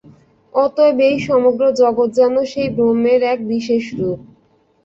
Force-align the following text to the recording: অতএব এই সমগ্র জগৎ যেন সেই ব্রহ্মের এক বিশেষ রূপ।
অতএব 0.53 0.97
এই 1.07 1.17
সমগ্র 1.27 1.63
জগৎ 1.81 2.09
যেন 2.19 2.35
সেই 2.51 2.69
ব্রহ্মের 2.75 3.21
এক 3.33 3.39
বিশেষ 3.51 3.83
রূপ। 3.97 4.19